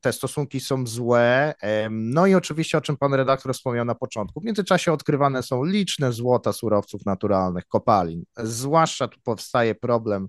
te 0.00 0.12
stosunki 0.12 0.60
są 0.60 0.86
złe. 0.86 1.54
No 1.90 2.26
i 2.26 2.34
oczywiście, 2.34 2.78
o 2.78 2.80
czym 2.80 2.96
pan 2.96 3.14
redaktor 3.14 3.54
wspomniał 3.54 3.84
na 3.84 3.94
początku, 3.94 4.40
w 4.40 4.44
międzyczasie 4.44 4.92
odkrywane 4.92 5.42
są 5.42 5.64
liczne 5.64 6.12
złota 6.12 6.52
surowców 6.52 7.06
naturalnych, 7.06 7.66
kopalin. 7.66 8.24
Zwłaszcza 8.36 9.08
tu 9.08 9.20
powstaje 9.24 9.74
problem 9.74 10.28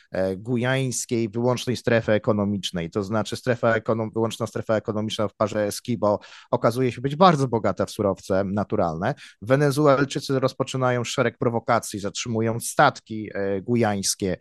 gujańskiej 0.37 1.29
wyłącznej 1.29 1.77
strefy 1.77 2.11
ekonomicznej, 2.11 2.89
to 2.89 3.03
znaczy 3.03 3.35
strefa 3.35 3.73
ekonom, 3.75 4.11
wyłączna 4.11 4.47
strefa 4.47 4.75
ekonomiczna 4.75 5.27
w 5.27 5.35
parze 5.35 5.65
Eskibo 5.65 6.19
okazuje 6.51 6.91
się 6.91 7.01
być 7.01 7.15
bardzo 7.15 7.47
bogata 7.47 7.85
w 7.85 7.91
surowce 7.91 8.43
naturalne. 8.43 9.15
Wenezuelczycy 9.41 10.39
rozpoczynają 10.39 11.03
szereg 11.03 11.37
prowokacji, 11.37 11.99
zatrzymują 11.99 12.59
statki 12.59 13.29
e, 13.33 13.61
gujańskie, 13.61 14.37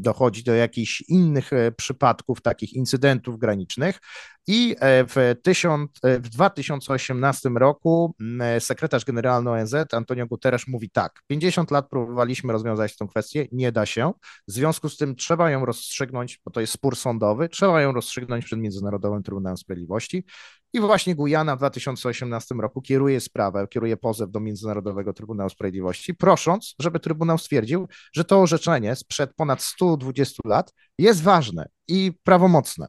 dochodzi 0.00 0.44
do 0.44 0.54
jakichś 0.54 1.04
innych 1.08 1.52
e, 1.52 1.72
przypadków, 1.72 2.42
takich 2.42 2.72
incydentów 2.72 3.38
granicznych. 3.38 3.98
I 4.46 4.76
w, 4.82 5.34
tysiąc, 5.42 5.90
w 6.02 6.28
2018 6.28 7.48
roku 7.48 8.14
sekretarz 8.58 9.04
generalny 9.04 9.50
ONZ 9.50 9.74
Antonio 9.92 10.26
Guterres 10.26 10.68
mówi 10.68 10.90
tak: 10.90 11.22
50 11.26 11.70
lat 11.70 11.88
próbowaliśmy 11.88 12.52
rozwiązać 12.52 12.96
tę 12.96 13.06
kwestię, 13.10 13.46
nie 13.52 13.72
da 13.72 13.86
się. 13.86 14.12
W 14.48 14.52
związku 14.52 14.81
z 14.88 14.96
tym 14.96 15.16
trzeba 15.16 15.50
ją 15.50 15.64
rozstrzygnąć, 15.64 16.40
bo 16.44 16.50
to 16.50 16.60
jest 16.60 16.72
spór 16.72 16.96
sądowy, 16.96 17.48
trzeba 17.48 17.82
ją 17.82 17.92
rozstrzygnąć 17.92 18.44
przed 18.44 18.58
Międzynarodowym 18.58 19.22
Trybunałem 19.22 19.56
Sprawiedliwości. 19.56 20.24
I 20.72 20.80
właśnie 20.80 21.14
Gujana 21.14 21.56
w 21.56 21.58
2018 21.58 22.54
roku 22.54 22.82
kieruje 22.82 23.20
sprawę, 23.20 23.66
kieruje 23.68 23.96
pozew 23.96 24.30
do 24.30 24.40
Międzynarodowego 24.40 25.12
Trybunału 25.12 25.50
Sprawiedliwości, 25.50 26.14
prosząc, 26.14 26.74
żeby 26.78 27.00
Trybunał 27.00 27.38
stwierdził, 27.38 27.88
że 28.12 28.24
to 28.24 28.40
orzeczenie 28.40 28.96
sprzed 28.96 29.34
ponad 29.36 29.62
120 29.62 30.42
lat 30.44 30.74
jest 30.98 31.22
ważne 31.22 31.68
i 31.88 32.12
prawomocne 32.22 32.86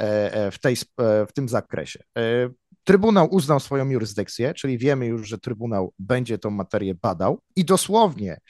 e, 0.00 0.34
e, 0.34 0.50
w, 0.50 0.58
tej, 0.58 0.74
e, 0.74 1.26
w 1.26 1.32
tym 1.32 1.48
zakresie. 1.48 2.04
Trybunał 2.84 3.34
uznał 3.34 3.60
swoją 3.60 3.90
jurysdykcję, 3.90 4.54
czyli 4.54 4.78
wiemy 4.78 5.06
już, 5.06 5.28
że 5.28 5.38
Trybunał 5.38 5.92
będzie 5.98 6.38
tą 6.38 6.50
materię 6.50 6.94
badał 6.94 7.40
i 7.56 7.64
dosłownie 7.64 8.40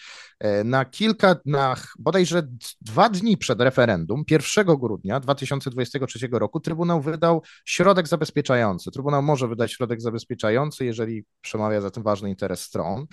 e, 0.40 0.64
na 0.64 0.84
kilka, 0.84 1.36
na 1.46 1.76
bodajże 1.98 2.42
dwa 2.80 3.08
dni 3.08 3.36
przed 3.36 3.60
referendum, 3.60 4.24
1 4.30 4.66
grudnia 4.66 5.20
2023 5.20 6.28
roku, 6.32 6.60
Trybunał 6.60 7.00
wydał 7.00 7.42
środek 7.64 8.08
zabezpieczający. 8.08 8.90
Trybunał 8.90 9.22
może 9.22 9.48
wydać 9.48 9.72
środek 9.72 10.00
zabezpieczający, 10.00 10.84
jeżeli 10.84 11.24
przemawia 11.40 11.80
za 11.80 11.90
tym 11.90 12.02
ważny 12.02 12.30
interes 12.30 12.60
stron. 12.60 13.06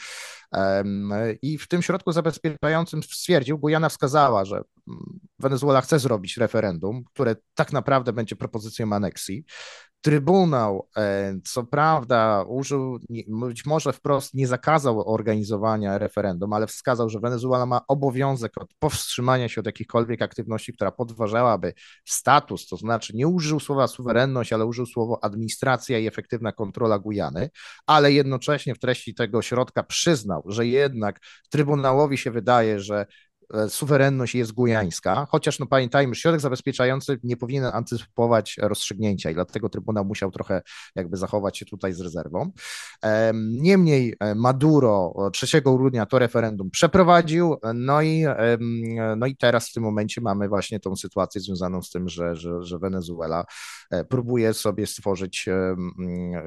I 1.41 1.57
w 1.57 1.67
tym 1.67 1.81
środku 1.81 2.11
zabezpieczającym 2.11 3.03
stwierdził, 3.03 3.59
Gujana 3.59 3.89
wskazała, 3.89 4.45
że 4.45 4.61
Wenezuela 5.39 5.81
chce 5.81 5.99
zrobić 5.99 6.37
referendum, 6.37 7.03
które 7.13 7.35
tak 7.53 7.73
naprawdę 7.73 8.13
będzie 8.13 8.35
propozycją 8.35 8.93
aneksji. 8.93 9.45
Trybunał, 10.01 10.87
e, 10.97 11.33
co 11.43 11.63
prawda, 11.63 12.45
użył, 12.47 12.99
być 13.27 13.65
może 13.65 13.93
wprost 13.93 14.33
nie 14.33 14.47
zakazał 14.47 15.13
organizowania 15.13 15.97
referendum, 15.97 16.53
ale 16.53 16.67
wskazał, 16.67 17.09
że 17.09 17.19
Wenezuela 17.19 17.65
ma 17.65 17.81
obowiązek 17.87 18.57
od 18.61 18.73
powstrzymania 18.79 19.49
się 19.49 19.61
od 19.61 19.65
jakichkolwiek 19.65 20.21
aktywności, 20.21 20.73
która 20.73 20.91
podważałaby 20.91 21.73
status, 22.05 22.67
to 22.67 22.77
znaczy 22.77 23.15
nie 23.15 23.27
użył 23.27 23.59
słowa 23.59 23.87
suwerenność, 23.87 24.53
ale 24.53 24.65
użył 24.65 24.85
słowa 24.85 25.17
administracja 25.21 25.99
i 25.99 26.07
efektywna 26.07 26.51
kontrola 26.51 26.99
Gujany, 26.99 27.49
ale 27.85 28.11
jednocześnie 28.11 28.75
w 28.75 28.79
treści 28.79 29.13
tego 29.13 29.41
środka 29.41 29.83
przyznał, 29.83 30.43
że 30.45 30.67
jednak 30.67 31.19
Trybunałowi 31.49 32.17
się 32.17 32.31
wydaje, 32.31 32.79
że 32.79 33.05
suwerenność 33.67 34.35
jest 34.35 34.51
gujańska, 34.51 35.27
chociaż 35.29 35.59
no 35.59 35.65
pamiętajmy, 35.65 36.15
środek 36.15 36.41
zabezpieczający 36.41 37.19
nie 37.23 37.37
powinien 37.37 37.65
antycypować 37.65 38.57
rozstrzygnięcia 38.61 39.31
i 39.31 39.33
dlatego 39.33 39.69
Trybunał 39.69 40.05
musiał 40.05 40.31
trochę 40.31 40.61
jakby 40.95 41.17
zachować 41.17 41.57
się 41.57 41.65
tutaj 41.65 41.93
z 41.93 42.01
rezerwą. 42.01 42.51
Niemniej 43.33 44.15
Maduro 44.35 45.13
3 45.33 45.61
grudnia 45.61 46.05
to 46.05 46.19
referendum 46.19 46.69
przeprowadził, 46.71 47.55
no 47.73 48.01
i, 48.01 48.25
no 49.17 49.25
i 49.25 49.35
teraz 49.35 49.69
w 49.69 49.73
tym 49.73 49.83
momencie 49.83 50.21
mamy 50.21 50.47
właśnie 50.47 50.79
tą 50.79 50.95
sytuację 50.95 51.41
związaną 51.41 51.81
z 51.81 51.89
tym, 51.89 52.09
że, 52.09 52.35
że, 52.35 52.63
że 52.63 52.79
Wenezuela 52.79 53.45
próbuje 54.09 54.53
sobie 54.53 54.87
stworzyć 54.87 55.49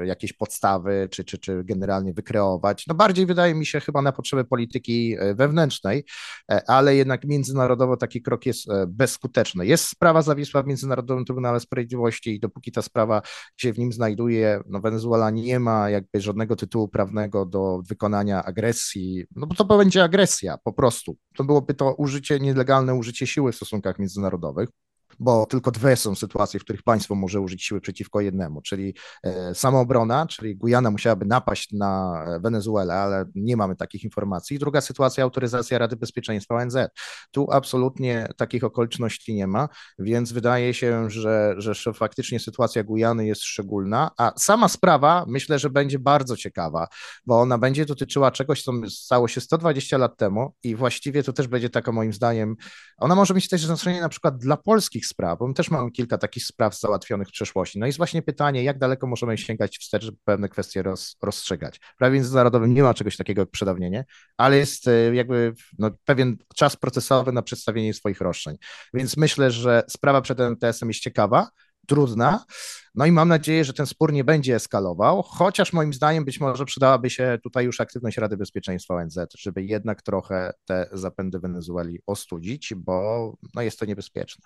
jakieś 0.05 0.33
podstawy, 0.33 1.09
czy, 1.11 1.25
czy, 1.25 1.39
czy 1.39 1.65
generalnie 1.65 2.13
wykreować. 2.13 2.87
No 2.87 2.95
bardziej 2.95 3.27
wydaje 3.27 3.55
mi 3.55 3.67
się 3.67 3.81
chyba 3.81 4.03
na 4.03 4.13
potrzeby 4.13 4.45
polityki 4.45 5.17
e, 5.19 5.35
wewnętrznej, 5.35 6.05
e, 6.51 6.71
jednak 6.97 7.25
międzynarodowo 7.25 7.97
taki 7.97 8.23
krok 8.23 8.47
jest 8.47 8.71
e, 8.71 8.87
bezskuteczny. 8.87 9.67
Jest 9.67 9.89
sprawa 9.89 10.23
zawisła 10.23 10.63
w 10.63 10.67
Międzynarodowym 10.67 11.25
Trybunale 11.25 11.61
Sprawiedliwości 11.61 12.35
i 12.35 12.41
dopóki 12.41 12.73
ta 12.73 12.83
sprawa 12.83 13.23
się 13.57 13.73
w 13.73 13.79
nim 13.79 13.93
znajduje, 13.93 14.61
no 14.67 14.81
Wenezuela 14.81 15.31
nie 15.31 15.61
ma 15.61 15.91
jakby 15.91 16.21
żadnego 16.21 16.57
tytułu 16.57 16.89
prawnego 16.89 17.47
do 17.47 17.83
wykonania 17.89 18.45
agresji, 18.45 19.25
no 19.37 19.47
bo 19.47 19.55
to 19.55 19.65
będzie 19.65 20.05
agresja 20.05 20.59
po 20.65 20.73
prostu. 20.73 21.17
To 21.37 21.45
byłoby 21.45 21.75
to 21.75 21.95
użycie, 21.95 22.41
nielegalne 22.41 22.95
użycie 22.95 23.27
siły 23.27 23.53
w 23.53 23.57
stosunkach 23.57 23.99
międzynarodowych 23.99 24.69
bo 25.19 25.47
tylko 25.47 25.71
dwie 25.71 25.97
są 25.97 26.15
sytuacje, 26.15 26.61
w 26.61 26.65
których 26.65 26.83
państwo 26.83 27.15
może 27.15 27.41
użyć 27.41 27.65
siły 27.65 27.81
przeciwko 27.81 28.21
jednemu, 28.21 28.63
czyli 28.63 28.95
e, 29.23 29.55
samoobrona, 29.55 30.27
czyli 30.27 30.57
Gujana 30.57 30.91
musiałaby 30.91 31.27
napaść 31.27 31.73
na 31.73 32.25
Wenezuelę, 32.41 32.95
ale 32.95 33.25
nie 33.35 33.57
mamy 33.57 33.77
takich 33.77 34.05
informacji. 34.05 34.59
Druga 34.59 34.81
sytuacja, 34.81 35.25
autoryzacja 35.25 35.79
Rady 35.79 35.97
Bezpieczeństwa 35.97 36.55
ONZ. 36.55 36.77
Tu 37.31 37.47
absolutnie 37.51 38.29
takich 38.37 38.65
okoliczności 38.65 39.35
nie 39.35 39.47
ma, 39.47 39.69
więc 39.99 40.33
wydaje 40.33 40.75
się, 40.75 41.11
że, 41.11 41.55
że 41.59 41.75
faktycznie 41.95 42.41
sytuacja 42.41 42.85
Gujany 42.85 43.27
jest 43.27 43.43
szczególna, 43.43 44.11
a 44.19 44.33
sama 44.39 44.69
sprawa 44.69 45.25
myślę, 45.29 45.59
że 45.59 45.71
będzie 45.71 45.99
bardzo 45.99 46.37
ciekawa, 46.37 46.87
bo 47.27 47.41
ona 47.41 47.59
będzie 47.59 47.87
dotyczyła 47.87 48.31
czegoś, 48.31 48.63
co 48.63 48.73
stało 48.89 49.29
się 49.29 49.41
120 49.41 49.99
lat 49.99 50.17
temu 50.17 50.55
i 50.63 50.77
właściwie 50.77 51.23
to 51.23 51.33
też 51.33 51.49
będzie 51.49 51.71
taka 51.71 51.93
moim 51.93 52.13
zdaniem, 52.13 52.57
ona 52.97 53.15
może 53.15 53.35
mieć 53.35 53.49
też 53.49 53.65
znaczenie 53.67 54.01
na 54.01 54.09
przykład 54.09 54.39
dla 54.39 54.57
polskich 54.57 55.04
takich 55.05 55.09
spraw, 55.09 55.39
bo 55.39 55.49
my 55.49 55.55
też 55.55 55.71
mamy 55.71 55.91
kilka 55.91 56.19
takich 56.19 56.45
spraw 56.45 56.79
załatwionych 56.79 57.29
w 57.29 57.33
przeszłości. 57.33 57.79
No 57.79 57.87
i 57.87 57.89
jest 57.89 57.99
właśnie 57.99 58.23
pytanie, 58.23 58.65
jak 58.65 58.79
daleko 58.79 59.07
możemy 59.07 59.39
sięgać 59.39 59.79
wstecz, 59.79 60.05
żeby 60.05 60.19
pewne 60.25 60.49
kwestie 60.49 60.83
roz, 60.83 61.17
rozstrzygać. 61.23 61.81
W 61.95 61.97
prawie 61.99 62.15
międzynarodowym 62.15 62.75
nie 62.75 62.83
ma 62.83 62.95
czegoś 62.95 63.17
takiego 63.17 63.43
jak 63.43 63.51
przedawnienie, 63.51 64.05
ale 64.37 64.57
jest 64.57 64.89
e, 64.89 65.15
jakby 65.15 65.55
no, 65.79 65.91
pewien 66.05 66.37
czas 66.55 66.77
procesowy 66.77 67.33
na 67.33 67.43
przedstawienie 67.43 67.95
swoich 67.95 68.21
roszczeń. 68.21 68.57
Więc 68.95 69.17
myślę, 69.17 69.51
że 69.51 69.83
sprawa 69.89 70.21
przed 70.21 70.41
MTS-em 70.41 70.89
jest 70.89 71.01
ciekawa, 71.01 71.49
trudna. 71.87 72.45
No 72.95 73.07
i 73.07 73.13
mam 73.13 73.29
nadzieję, 73.29 73.65
że 73.65 73.73
ten 73.73 73.87
spór 73.87 74.13
nie 74.13 74.25
będzie 74.25 74.55
eskalował, 74.55 75.23
chociaż 75.23 75.73
moim 75.73 75.93
zdaniem 75.93 76.25
być 76.25 76.41
może 76.41 76.65
przydałaby 76.65 77.11
się 77.11 77.39
tutaj 77.43 77.65
już 77.65 77.81
aktywność 77.81 78.17
Rady 78.17 78.37
Bezpieczeństwa 78.37 78.95
ONZ, 78.95 79.19
żeby 79.39 79.63
jednak 79.63 80.03
trochę 80.03 80.53
te 80.65 80.89
zapędy 80.93 81.39
Wenezueli 81.39 82.01
ostudzić, 82.07 82.75
bo 82.75 83.37
no 83.55 83.63
jest 83.63 83.79
to 83.79 83.85
niebezpieczne. 83.85 84.45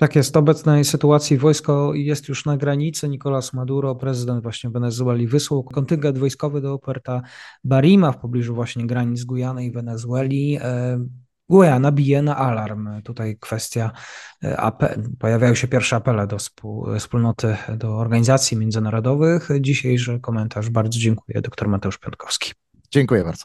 Tak 0.00 0.16
jest, 0.16 0.34
w 0.34 0.36
obecnej 0.36 0.84
sytuacji 0.84 1.38
wojsko 1.38 1.94
jest 1.94 2.28
już 2.28 2.44
na 2.44 2.56
granicy. 2.56 3.08
Nicolas 3.08 3.52
Maduro, 3.52 3.94
prezydent 3.94 4.42
właśnie 4.42 4.70
Wenezueli, 4.70 5.26
wysłał 5.26 5.64
kontyngent 5.64 6.18
wojskowy 6.18 6.60
do 6.60 6.72
Operta 6.72 7.22
Barima 7.64 8.12
w 8.12 8.18
pobliżu 8.18 8.54
właśnie 8.54 8.86
granic 8.86 9.24
Gujany 9.24 9.64
i 9.64 9.70
Wenezueli. 9.70 10.58
E, 10.62 11.00
Gujana 11.48 11.92
bije 11.92 12.22
na 12.22 12.36
alarm. 12.36 13.02
Tutaj 13.02 13.36
kwestia, 13.40 13.90
e, 14.42 14.72
pojawiają 15.18 15.54
się 15.54 15.68
pierwsze 15.68 15.96
apele 15.96 16.26
do 16.26 16.36
wspólnoty, 16.98 17.56
do 17.76 17.96
organizacji 17.96 18.56
międzynarodowych. 18.56 19.48
Dzisiejszy 19.60 20.20
komentarz 20.20 20.70
bardzo 20.70 20.98
dziękuję, 20.98 21.40
dr 21.40 21.68
Mateusz 21.68 21.98
Piątkowski. 21.98 22.52
Dziękuję 22.90 23.24
bardzo. 23.24 23.44